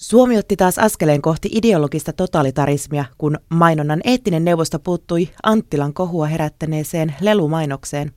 Suomi 0.00 0.38
otti 0.38 0.56
taas 0.56 0.78
askeleen 0.78 1.22
kohti 1.22 1.48
ideologista 1.52 2.12
totalitarismia, 2.12 3.04
kun 3.18 3.38
mainonnan 3.48 4.00
eettinen 4.04 4.44
neuvosto 4.44 4.78
puuttui 4.78 5.28
Anttilan 5.42 5.94
kohua 5.94 6.26
herättäneeseen 6.26 7.14
lelumainokseen. 7.20 8.12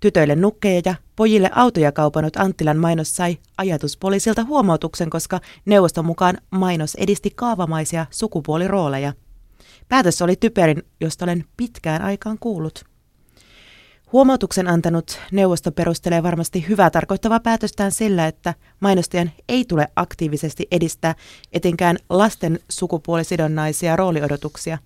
Tytöille 0.00 0.36
nukkeja 0.36 0.82
ja 0.84 0.94
pojille 1.16 1.50
autoja 1.54 1.92
kaupannut 1.92 2.36
Anttilan 2.36 2.76
mainos 2.76 3.16
sai 3.16 3.38
ajatuspoliisilta 3.58 4.44
huomautuksen, 4.44 5.10
koska 5.10 5.40
neuvoston 5.64 6.04
mukaan 6.04 6.38
mainos 6.50 6.94
edisti 6.94 7.30
kaavamaisia 7.30 8.06
sukupuolirooleja. 8.10 9.12
Päätös 9.88 10.22
oli 10.22 10.36
typerin, 10.36 10.82
josta 11.00 11.24
olen 11.24 11.44
pitkään 11.56 12.02
aikaan 12.02 12.38
kuullut. 12.38 12.84
Huomautuksen 14.12 14.68
antanut 14.68 15.20
neuvosto 15.32 15.72
perustelee 15.72 16.22
varmasti 16.22 16.68
hyvää 16.68 16.90
tarkoittavaa 16.90 17.40
päätöstään 17.40 17.92
sillä, 17.92 18.26
että 18.26 18.54
mainostajan 18.80 19.30
ei 19.48 19.64
tule 19.64 19.88
aktiivisesti 19.96 20.66
edistää 20.70 21.14
etenkään 21.52 21.98
lasten 22.10 22.58
sukupuolisidonnaisia 22.68 23.96
rooliodotuksia. 23.96 24.78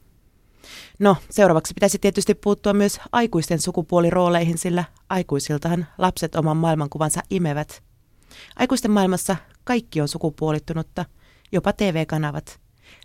No, 0.99 1.16
seuraavaksi 1.30 1.75
pitäisi 1.75 1.99
tietysti 1.99 2.35
puuttua 2.35 2.73
myös 2.73 3.01
aikuisten 3.13 3.61
sukupuolirooleihin, 3.61 4.59
sillä 4.59 4.85
aikuisiltahan 5.09 5.87
lapset 5.99 6.35
oman 6.35 6.57
maailmankuvansa 6.57 7.21
imevät. 7.30 7.83
Aikuisten 8.57 8.91
maailmassa 8.91 9.37
kaikki 9.65 10.01
on 10.01 10.09
sukupuolittunutta, 10.09 11.05
jopa 11.52 11.73
TV-kanavat. 11.73 12.61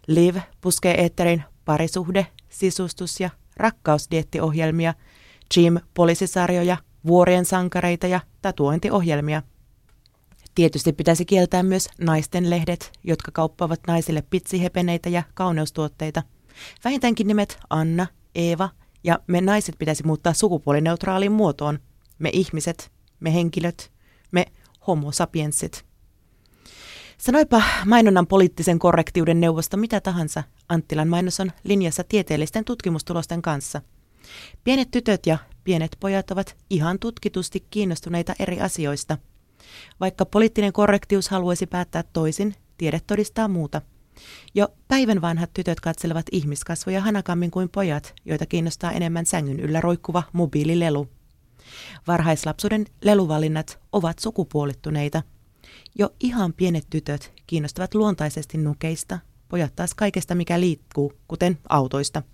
Liv 0.07 0.37
puskee 0.61 1.01
eetterin 1.01 1.43
parisuhde, 1.65 2.27
sisustus 2.49 3.19
ja 3.19 3.29
rakkausdiettiohjelmia– 3.57 4.93
Jim 5.55 5.77
poliisisarjoja, 5.93 6.77
vuorien 7.07 7.45
sankareita 7.45 8.07
ja 8.07 8.19
tatuointiohjelmia. 8.41 9.41
Tietysti 10.55 10.93
pitäisi 10.93 11.25
kieltää 11.25 11.63
myös 11.63 11.89
naisten 12.01 12.49
lehdet, 12.49 12.91
jotka 13.03 13.31
kauppaavat 13.31 13.79
naisille 13.87 14.23
pitsihepeneitä 14.29 15.09
ja 15.09 15.23
kauneustuotteita. 15.33 16.23
Vähintäänkin 16.83 17.27
nimet 17.27 17.59
Anna, 17.69 18.07
Eeva 18.35 18.69
ja 19.03 19.19
me 19.27 19.41
naiset 19.41 19.75
pitäisi 19.79 20.03
muuttaa 20.03 20.33
sukupuolineutraaliin 20.33 21.31
muotoon. 21.31 21.79
Me 22.19 22.29
ihmiset, 22.33 22.91
me 23.19 23.33
henkilöt, 23.33 23.91
me 24.31 24.45
homo 24.87 25.11
sapiensit. 25.11 25.85
Sanoipa 27.17 27.61
mainonnan 27.85 28.27
poliittisen 28.27 28.79
korrektiuden 28.79 29.39
neuvosto 29.39 29.77
mitä 29.77 30.01
tahansa, 30.01 30.43
Anttilan 30.69 31.07
mainos 31.07 31.39
on 31.39 31.51
linjassa 31.63 32.03
tieteellisten 32.03 32.65
tutkimustulosten 32.65 33.41
kanssa– 33.41 33.81
Pienet 34.63 34.91
tytöt 34.91 35.25
ja 35.25 35.37
pienet 35.63 35.97
pojat 35.99 36.31
ovat 36.31 36.55
ihan 36.69 36.99
tutkitusti 36.99 37.65
kiinnostuneita 37.69 38.33
eri 38.39 38.59
asioista. 38.59 39.17
Vaikka 39.99 40.25
poliittinen 40.25 40.73
korrektius 40.73 41.29
haluaisi 41.29 41.67
päättää 41.67 42.03
toisin, 42.13 42.55
tiede 42.77 43.01
todistaa 43.07 43.47
muuta. 43.47 43.81
Jo 44.55 44.67
päivän 44.87 45.21
vanhat 45.21 45.53
tytöt 45.53 45.79
katselevat 45.79 46.25
ihmiskasvoja 46.31 47.01
hanakammin 47.01 47.51
kuin 47.51 47.69
pojat, 47.69 48.13
joita 48.25 48.45
kiinnostaa 48.45 48.91
enemmän 48.91 49.25
sängyn 49.25 49.59
yllä 49.59 49.81
roikkuva 49.81 50.23
mobiililelu. 50.33 51.07
Varhaislapsuuden 52.07 52.85
leluvalinnat 53.01 53.79
ovat 53.91 54.19
sukupuolittuneita. 54.19 55.23
Jo 55.95 56.09
ihan 56.19 56.53
pienet 56.53 56.87
tytöt 56.89 57.33
kiinnostavat 57.47 57.95
luontaisesti 57.95 58.57
nukeista, 58.57 59.19
pojat 59.49 59.75
taas 59.75 59.93
kaikesta 59.93 60.35
mikä 60.35 60.59
liikkuu, 60.59 61.13
kuten 61.27 61.57
autoista– 61.69 62.23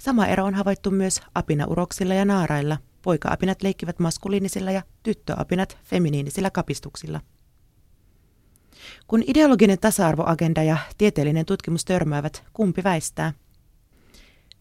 Sama 0.00 0.26
ero 0.26 0.44
on 0.44 0.54
havaittu 0.54 0.90
myös 0.90 1.20
apinauroksilla 1.34 2.14
ja 2.14 2.24
naarailla. 2.24 2.78
Poika-apinat 3.02 3.62
leikkivät 3.62 3.98
maskuliinisilla 3.98 4.70
ja 4.70 4.82
tyttöapinat 5.02 5.78
feminiinisillä 5.84 6.50
kapistuksilla. 6.50 7.20
Kun 9.06 9.22
ideologinen 9.26 9.78
tasa-arvoagenda 9.78 10.62
ja 10.62 10.76
tieteellinen 10.98 11.46
tutkimus 11.46 11.84
törmäävät, 11.84 12.44
kumpi 12.52 12.84
väistää? 12.84 13.32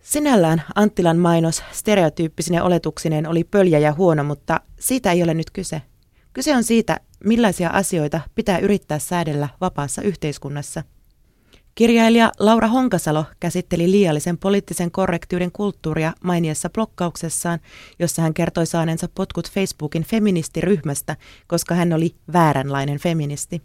Sinällään 0.01 0.63
Anttilan 0.75 1.17
mainos 1.17 1.63
stereotyyppisine 1.71 2.61
oletuksineen 2.61 3.27
oli 3.27 3.43
pöljä 3.43 3.79
ja 3.79 3.93
huono, 3.93 4.23
mutta 4.23 4.61
siitä 4.79 5.11
ei 5.11 5.23
ole 5.23 5.33
nyt 5.33 5.51
kyse. 5.51 5.81
Kyse 6.33 6.55
on 6.55 6.63
siitä, 6.63 6.99
millaisia 7.23 7.69
asioita 7.69 8.21
pitää 8.35 8.57
yrittää 8.57 8.99
säädellä 8.99 9.49
vapaassa 9.61 10.01
yhteiskunnassa– 10.01 10.83
Kirjailija 11.77 12.31
Laura 12.39 12.67
Honkasalo 12.67 13.25
käsitteli 13.39 13.91
liiallisen 13.91 14.37
poliittisen 14.37 14.91
korrektiuden 14.91 15.51
kulttuuria 15.51 16.13
mainiassa 16.23 16.69
blokkauksessaan, 16.69 17.59
jossa 17.99 18.21
hän 18.21 18.33
kertoi 18.33 18.65
saaneensa 18.65 19.09
potkut 19.15 19.51
Facebookin 19.51 20.03
feministiryhmästä, 20.03 21.15
koska 21.47 21.75
hän 21.75 21.93
oli 21.93 22.15
vääränlainen 22.33 22.99
feministi. 22.99 23.61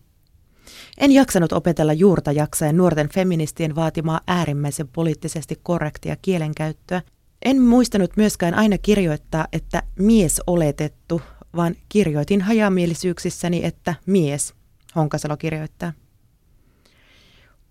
En 0.99 1.13
jaksanut 1.13 1.53
opetella 1.53 1.93
juurta 1.93 2.33
jaksaen 2.33 2.77
nuorten 2.77 3.09
feministien 3.09 3.75
vaatimaa 3.75 4.21
äärimmäisen 4.27 4.89
poliittisesti 4.89 5.61
korrektia 5.63 6.17
kielenkäyttöä. 6.23 7.03
En 7.45 7.63
muistanut 7.63 8.17
myöskään 8.17 8.55
aina 8.55 8.79
kirjoittaa, 8.79 9.47
että 9.53 9.83
mies 9.99 10.41
oletettu, 10.47 11.23
vaan 11.57 11.75
kirjoitin 11.89 12.41
hajamielisyyksissäni, 12.41 13.65
että 13.65 13.95
mies, 14.07 14.55
Honkasalo 14.97 15.37
kirjoittaa. 15.37 15.93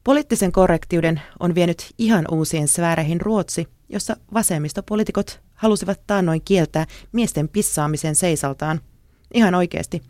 Poliittisen 0.04 0.52
korrektiuden 0.52 1.22
on 1.40 1.56
vienyt 1.56 1.94
ihan 1.98 2.26
uusien 2.32 2.68
sfääreihin 2.68 3.22
Ruotsi, 3.22 3.68
jossa 3.90 4.18
vasemmistopolitiikot 4.34 5.42
halusivat 5.54 6.02
taannoin 6.08 6.42
kieltää 6.46 6.86
miesten 7.12 7.50
pissaamisen 7.50 8.16
seisaltaan. 8.16 8.82
Ihan 9.34 9.56
oikeasti. 9.56 10.02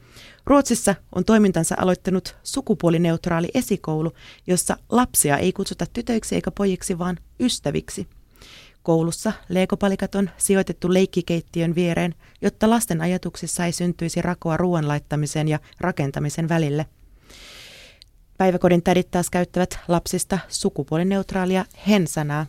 Ruotsissa 0.45 0.95
on 1.15 1.25
toimintansa 1.25 1.75
aloittanut 1.77 2.35
sukupuolineutraali 2.43 3.49
esikoulu, 3.53 4.11
jossa 4.47 4.77
lapsia 4.89 5.37
ei 5.37 5.53
kutsuta 5.53 5.85
tytöiksi 5.93 6.35
eikä 6.35 6.51
pojiksi, 6.51 6.99
vaan 6.99 7.17
ystäviksi. 7.39 8.07
Koulussa 8.83 9.31
leikopalikat 9.49 10.15
on 10.15 10.29
sijoitettu 10.37 10.93
leikkikeittiön 10.93 11.75
viereen, 11.75 12.15
jotta 12.41 12.69
lasten 12.69 13.01
ajatuksissa 13.01 13.65
ei 13.65 13.71
syntyisi 13.71 14.21
rakoa 14.21 14.57
ruoan 14.57 14.87
laittamisen 14.87 15.47
ja 15.47 15.59
rakentamisen 15.79 16.49
välille– 16.49 16.85
Päiväkodin 18.41 18.83
tädit 18.83 19.11
taas 19.11 19.29
käyttävät 19.29 19.79
lapsista 19.87 20.39
sukupuolineutraalia 20.47 21.65
hen-sanaa. 21.87 22.45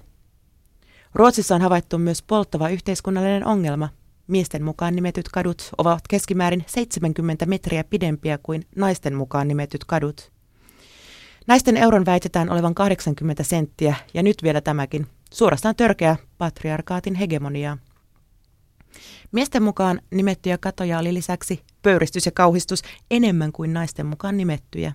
Ruotsissa 1.15 1.55
on 1.55 1.63
havaittu 1.63 1.99
myös 1.99 2.23
polttava 2.23 2.69
yhteiskunnallinen 2.69 3.47
ongelma. 3.47 3.89
Miesten 4.27 4.65
mukaan 4.65 4.97
nimetyt 4.97 5.29
kadut 5.29 5.71
ovat 5.79 6.09
keskimäärin 6.09 6.65
70 6.67 7.47
metriä 7.47 7.85
pidempiä 7.85 8.39
kuin 8.43 8.67
naisten 8.77 9.15
mukaan 9.15 9.49
nimetyt 9.49 9.85
kadut. 9.85 10.33
Naisten 11.47 11.77
euron 11.77 12.07
väitetään 12.07 12.51
olevan 12.51 12.75
80 12.75 13.43
senttiä, 13.43 13.95
ja 14.15 14.23
nyt 14.23 14.37
vielä 14.43 14.61
tämäkin. 14.61 15.07
Suorastaan 15.35 15.77
törkeä 15.77 16.17
patriarkaatin 16.39 17.15
hegemonia. 17.15 17.79
Miesten 19.33 19.63
mukaan 19.63 20.01
nimettyjä 20.11 20.59
katoja 20.59 20.99
oli 20.99 21.15
lisäksi 21.15 21.63
pöyristys 21.83 22.27
ja 22.27 22.33
kauhistus 22.33 22.83
enemmän 23.11 23.53
kuin 23.53 23.73
naisten 23.73 24.07
mukaan 24.07 24.37
nimettyjä. 24.37 24.93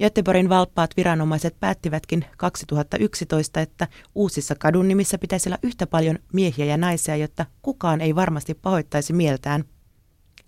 Göteborgin 0.00 0.48
valppaat 0.48 0.96
viranomaiset 0.96 1.60
päättivätkin 1.60 2.24
2011, 2.36 3.60
että 3.60 3.88
uusissa 4.14 4.54
kadun 4.54 4.88
nimissä 4.88 5.18
pitäisi 5.18 5.48
olla 5.48 5.58
yhtä 5.62 5.86
paljon 5.86 6.18
miehiä 6.32 6.64
ja 6.64 6.76
naisia, 6.76 7.16
jotta 7.16 7.46
kukaan 7.62 8.00
ei 8.00 8.14
varmasti 8.14 8.54
pahoittaisi 8.54 9.12
mieltään. 9.12 9.64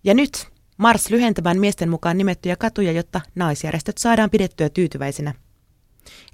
Ja 0.05 0.15
nyt 0.15 0.49
Mars 0.77 1.11
lyhentämään 1.11 1.61
miesten 1.61 1.89
mukaan 1.89 2.19
nimettyjä 2.19 2.57
katuja, 2.57 2.93
jotta 2.93 3.21
naisjärjestöt 3.35 3.99
saadaan 3.99 4.31
pidettyä 4.31 4.69
tyytyväisinä. 4.69 5.35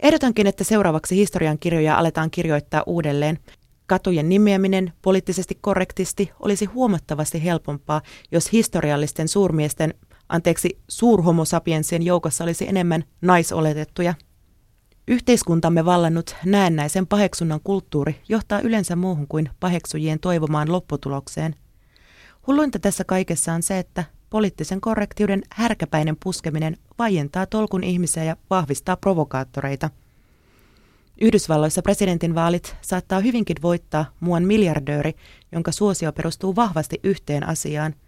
Ehdotankin, 0.03 0.47
että 0.47 0.65
seuraavaksi 0.65 1.17
historian 1.17 1.59
kirjoja 1.59 1.99
aletaan 1.99 2.31
kirjoittaa 2.31 2.83
uudelleen. 2.87 3.39
Katujen 3.87 4.29
nimeäminen 4.29 4.93
poliittisesti 5.03 5.59
korrektisti 5.61 6.31
olisi 6.41 6.65
huomattavasti 6.65 7.45
helpompaa, 7.45 8.03
jos 8.33 8.53
historiallisten 8.53 9.29
suurmiesten 9.29 9.95
anteeksi, 10.31 10.79
suurhomosapiensien 10.89 12.03
joukossa 12.03 12.45
olisi 12.45 12.69
enemmän 12.69 13.05
naisoletettuja. 13.21 14.15
Yhteiskuntamme 15.09 15.85
vallannut 15.85 16.37
näennäisen 16.45 17.07
paheksunnan 17.07 17.61
kulttuuri 17.65 18.21
johtaa 18.29 18.61
yleensä 18.61 18.97
muuhun 18.97 19.29
kuin 19.29 19.51
paheksujien 19.61 20.21
toivomaan 20.21 20.73
lopputulokseen. 20.73 21.55
Hulluinta 22.47 22.79
tässä 22.79 23.05
kaikessa 23.05 23.53
on 23.53 23.63
se, 23.63 23.79
että 23.79 24.05
poliittisen 24.31 24.81
korrektiuden 24.81 25.43
härkäpäinen 25.53 26.17
puskeminen 26.23 26.77
vaientaa 26.99 27.47
tolkun 27.47 27.85
ihmisiä 27.85 28.25
ja 28.25 28.37
vahvistaa 28.51 28.97
provokaattoreita. 28.97 29.91
Yhdysvalloissa 31.21 31.83
presidentinvaalit 31.83 32.77
saattaa 32.81 33.21
hyvinkin 33.21 33.57
voittaa 33.63 34.05
muun 34.21 34.43
miljardööri, 34.43 35.15
jonka 35.53 35.73
suosio 35.73 36.13
perustuu 36.13 36.57
vahvasti 36.57 37.01
yhteen 37.05 37.49
asiaan– 37.49 37.95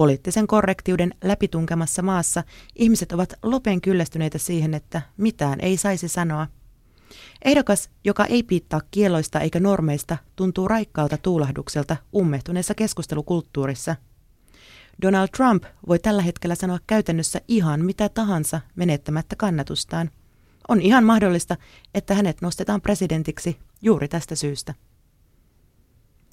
Poliittisen 0.00 0.46
korrektiuden 0.46 1.14
läpitunkemassa 1.24 2.02
maassa 2.02 2.44
ihmiset 2.76 3.12
ovat 3.12 3.34
lopen 3.42 3.80
kyllästyneitä 3.80 4.38
siihen, 4.38 4.74
että 4.74 5.02
mitään 5.16 5.60
ei 5.60 5.76
saisi 5.76 6.08
sanoa. 6.08 6.46
Ehdokas, 7.44 7.90
joka 8.04 8.24
ei 8.24 8.42
piittaa 8.42 8.80
kieloista 8.90 9.40
eikä 9.40 9.60
normeista, 9.60 10.16
tuntuu 10.36 10.68
raikkaalta 10.68 11.18
tuulahdukselta 11.18 11.96
ummehtuneessa 12.16 12.74
keskustelukulttuurissa. 12.74 13.96
Donald 15.02 15.28
Trump 15.36 15.64
voi 15.88 15.98
tällä 15.98 16.22
hetkellä 16.22 16.54
sanoa 16.54 16.78
käytännössä 16.86 17.40
ihan 17.48 17.84
mitä 17.84 18.08
tahansa 18.08 18.60
menettämättä 18.76 19.36
kannatustaan. 19.36 20.10
On 20.68 20.80
ihan 20.80 21.04
mahdollista, 21.04 21.56
että 21.94 22.14
hänet 22.14 22.42
nostetaan 22.42 22.80
presidentiksi 22.80 23.58
juuri 23.82 24.08
tästä 24.08 24.34
syystä. 24.34 24.74